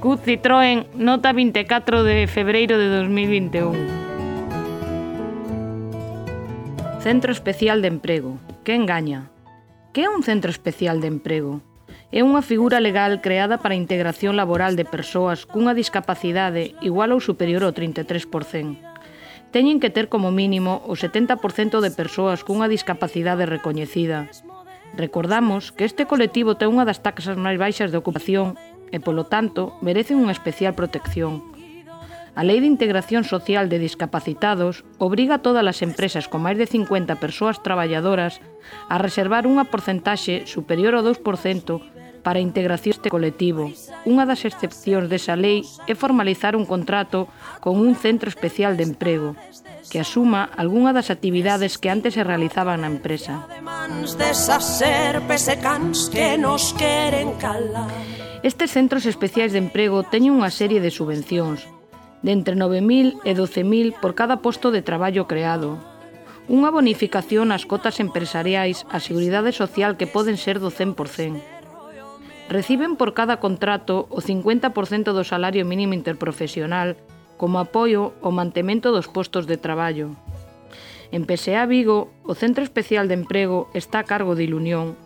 [0.00, 3.76] CUT Citroën nota 24 de febreiro de 2021.
[7.04, 8.40] Centro Especial de Emprego.
[8.64, 9.28] Que engaña.
[9.92, 11.60] Que é un Centro Especial de Emprego?
[12.08, 17.20] É unha figura legal creada para a integración laboral de persoas cunha discapacidade igual ou
[17.20, 18.80] superior ao 33%
[19.50, 24.30] teñen que ter como mínimo o 70% de persoas cunha discapacidade recoñecida.
[24.94, 28.54] Recordamos que este colectivo ten unha das taxas máis baixas de ocupación
[28.90, 31.50] e, polo tanto, merecen unha especial protección.
[32.34, 36.70] A Lei de Integración Social de Discapacitados obriga a todas as empresas con máis de
[36.70, 38.38] 50 persoas traballadoras
[38.86, 41.82] a reservar unha porcentaxe superior ao 2%
[42.22, 43.72] para a integración este colectivo.
[44.06, 47.26] Unha das excepcións desa lei é formalizar un contrato
[47.58, 49.34] con un centro especial de emprego
[49.90, 53.48] que asuma algunha das actividades que antes se realizaban na empresa.
[56.12, 61.68] Que nos queren calar Estes centros especiais de emprego teñen unha serie de subvencións,
[62.24, 65.76] de entre 9.000 e 12.000 por cada posto de traballo creado.
[66.48, 71.36] Unha bonificación ás cotas empresariais á Seguridade Social que poden ser do 100%.
[72.48, 76.96] Reciben por cada contrato o 50% do salario mínimo interprofesional
[77.36, 80.16] como apoio ao mantemento dos postos de traballo.
[81.12, 84.96] En PSA Vigo, o Centro Especial de Emprego está a cargo de Ilunión,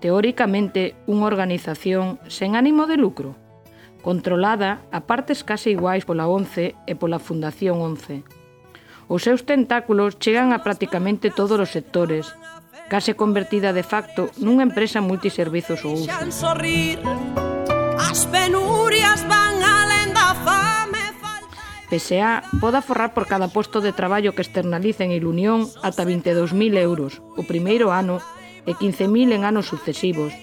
[0.00, 3.36] teóricamente unha organización sen ánimo de lucro,
[4.04, 8.22] controlada a partes case iguais pola ONCE e pola Fundación ONCE.
[9.08, 12.30] Os seus tentáculos chegan a prácticamente todos os sectores,
[12.86, 16.10] case convertida de facto nunha empresa multiservizos ou uso.
[17.96, 21.02] As penurias van alén da fame
[21.90, 27.22] PSA poda forrar por cada posto de traballo que externalicen en Ilunión ata 22.000 euros
[27.38, 28.18] o primeiro ano
[28.66, 30.34] e 15.000 en anos sucesivos.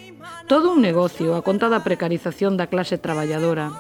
[0.47, 3.72] Todo un negocio a conta da precarización da clase traballadora.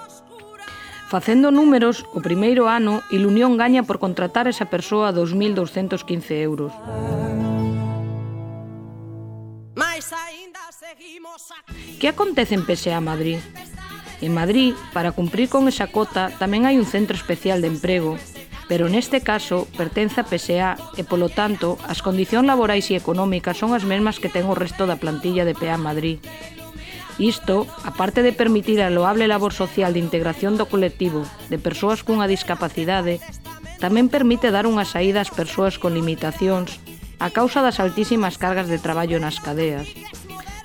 [1.07, 6.71] Facendo números, o primeiro ano, Ilunión gaña por contratar esa persoa 2.215 euros.
[11.99, 13.39] Que acontece en PSA Madrid?
[14.21, 18.15] En Madrid, para cumprir con esa cota, tamén hai un centro especial de emprego,
[18.67, 23.75] pero neste caso pertence a PSA e, polo tanto, as condicións laborais e económicas son
[23.75, 26.23] as mesmas que ten o resto da plantilla de PA Madrid.
[27.19, 32.25] Isto, aparte de permitir a loable labor social de integración do colectivo de persoas cunha
[32.25, 33.21] discapacidade,
[33.77, 36.79] tamén permite dar unha saída ás persoas con limitacións
[37.21, 39.91] a causa das altísimas cargas de traballo nas cadeas.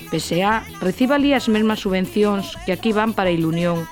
[0.09, 3.85] PSA recibe ali as mesmas subvencións que aquí van para Ilunión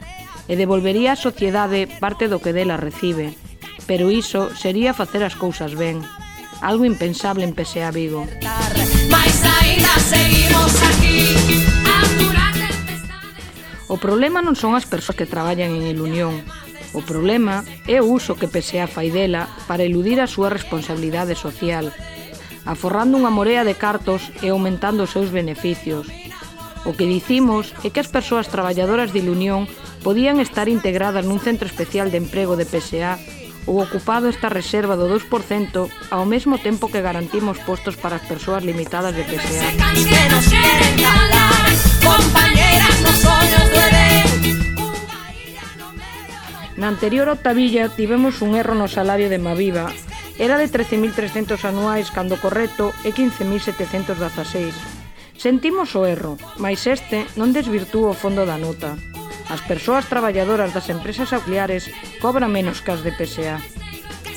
[0.49, 3.37] e devolvería á sociedade parte do que dela recibe,
[3.87, 6.03] pero iso sería facer as cousas ben.
[6.61, 8.27] Algo impensable en Pesea Vigo.
[9.11, 11.17] Mais aínda seguimos aquí,
[13.87, 16.43] O problema non son as persoas que traballan en el Unión.
[16.91, 21.95] O problema é o uso que PSA fai dela para eludir a súa responsabilidade social,
[22.67, 26.11] aforrando unha morea de cartos e aumentando os seus beneficios.
[26.83, 29.71] O que dicimos é que as persoas traballadoras de Ilunión
[30.03, 33.23] podían estar integradas nun centro especial de emprego de PSA
[33.67, 38.63] o ocupado esta reserva do 2% ao mesmo tempo que garantimos postos para as persoas
[38.63, 39.75] limitadas de PSA.
[46.77, 49.91] Na anterior octavilla tivemos un erro no salario de Maviva.
[50.39, 54.77] Era de 13.300 anuais cando correcto e 15.716.
[55.37, 59.16] Sentimos o erro, mas este non desvirtúa o fondo da nota.
[59.49, 61.87] As persoas traballadoras das empresas auxiliares
[62.19, 63.63] cobran menos que as de PSA.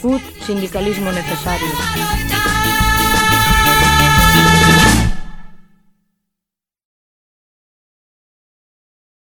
[0.02, 2.79] CUT, sindicalismo necesario.